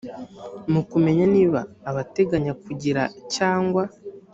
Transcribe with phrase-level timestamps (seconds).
[0.71, 3.01] mu kumenya niba abateganya kugira
[3.35, 3.83] cyangwa